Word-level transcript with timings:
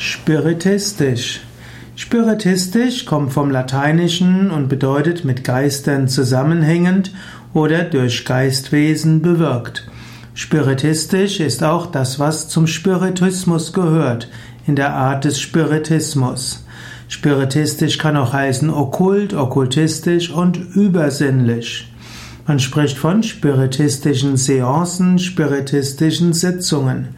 Spiritistisch. 0.00 1.40
Spiritistisch 1.96 3.04
kommt 3.04 3.32
vom 3.32 3.50
Lateinischen 3.50 4.52
und 4.52 4.68
bedeutet 4.68 5.24
mit 5.24 5.42
Geistern 5.42 6.06
zusammenhängend 6.06 7.12
oder 7.52 7.82
durch 7.82 8.24
Geistwesen 8.24 9.22
bewirkt. 9.22 9.90
Spiritistisch 10.34 11.40
ist 11.40 11.64
auch 11.64 11.86
das, 11.86 12.20
was 12.20 12.48
zum 12.48 12.68
Spiritismus 12.68 13.72
gehört, 13.72 14.28
in 14.68 14.76
der 14.76 14.94
Art 14.94 15.24
des 15.24 15.40
Spiritismus. 15.40 16.64
Spiritistisch 17.08 17.98
kann 17.98 18.16
auch 18.16 18.32
heißen 18.32 18.70
okkult, 18.70 19.34
okkultistisch 19.34 20.30
und 20.30 20.58
übersinnlich. 20.76 21.92
Man 22.46 22.60
spricht 22.60 22.98
von 22.98 23.24
spiritistischen 23.24 24.36
Seancen, 24.36 25.18
spiritistischen 25.18 26.34
Sitzungen. 26.34 27.16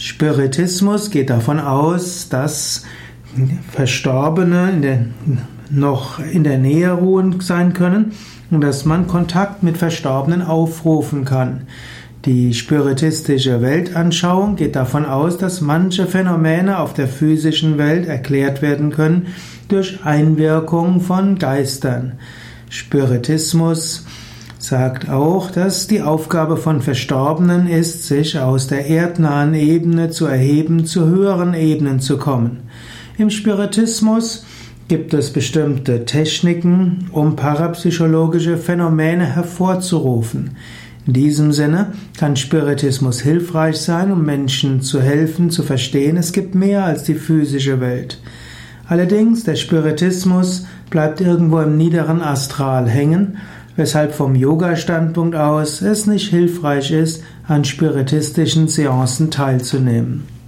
Spiritismus 0.00 1.10
geht 1.10 1.28
davon 1.28 1.60
aus, 1.60 2.30
dass 2.30 2.84
Verstorbene 3.70 4.70
in 4.70 4.80
der, 4.80 5.04
noch 5.68 6.18
in 6.18 6.42
der 6.42 6.56
Nähe 6.56 6.90
ruhen 6.90 7.38
sein 7.42 7.74
können 7.74 8.12
und 8.50 8.62
dass 8.62 8.86
man 8.86 9.08
Kontakt 9.08 9.62
mit 9.62 9.76
Verstorbenen 9.76 10.40
aufrufen 10.40 11.26
kann. 11.26 11.66
Die 12.24 12.54
spiritistische 12.54 13.60
Weltanschauung 13.60 14.56
geht 14.56 14.74
davon 14.74 15.04
aus, 15.04 15.36
dass 15.36 15.60
manche 15.60 16.06
Phänomene 16.06 16.78
auf 16.78 16.94
der 16.94 17.06
physischen 17.06 17.76
Welt 17.76 18.08
erklärt 18.08 18.62
werden 18.62 18.92
können 18.92 19.26
durch 19.68 20.02
Einwirkung 20.02 21.02
von 21.02 21.38
Geistern. 21.38 22.12
Spiritismus 22.70 24.06
sagt 24.62 25.08
auch, 25.08 25.50
dass 25.50 25.86
die 25.86 26.02
Aufgabe 26.02 26.58
von 26.58 26.82
Verstorbenen 26.82 27.66
ist, 27.66 28.06
sich 28.06 28.38
aus 28.38 28.66
der 28.66 28.86
erdnahen 28.86 29.54
Ebene 29.54 30.10
zu 30.10 30.26
erheben, 30.26 30.84
zu 30.84 31.06
höheren 31.06 31.54
Ebenen 31.54 32.00
zu 32.00 32.18
kommen. 32.18 32.58
Im 33.16 33.30
Spiritismus 33.30 34.44
gibt 34.88 35.14
es 35.14 35.32
bestimmte 35.32 36.04
Techniken, 36.04 37.08
um 37.12 37.36
parapsychologische 37.36 38.58
Phänomene 38.58 39.24
hervorzurufen. 39.24 40.56
In 41.06 41.14
diesem 41.14 41.52
Sinne 41.52 41.92
kann 42.18 42.36
Spiritismus 42.36 43.20
hilfreich 43.20 43.78
sein, 43.78 44.12
um 44.12 44.26
Menschen 44.26 44.82
zu 44.82 45.00
helfen, 45.00 45.50
zu 45.50 45.62
verstehen, 45.62 46.18
es 46.18 46.32
gibt 46.32 46.54
mehr 46.54 46.84
als 46.84 47.04
die 47.04 47.14
physische 47.14 47.80
Welt. 47.80 48.20
Allerdings, 48.86 49.44
der 49.44 49.56
Spiritismus 49.56 50.66
bleibt 50.90 51.20
irgendwo 51.20 51.60
im 51.60 51.78
niederen 51.78 52.20
Astral 52.20 52.88
hängen 52.88 53.38
weshalb 53.80 54.12
vom 54.12 54.34
Yoga-Standpunkt 54.34 55.34
aus 55.34 55.80
es 55.80 56.06
nicht 56.06 56.28
hilfreich 56.28 56.90
ist, 56.90 57.24
an 57.48 57.64
spiritistischen 57.64 58.68
Seancen 58.68 59.30
teilzunehmen. 59.30 60.39